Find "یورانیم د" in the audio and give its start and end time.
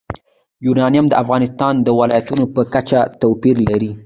0.65-1.13